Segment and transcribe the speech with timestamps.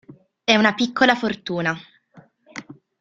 [0.43, 1.77] È una piccola fortuna!".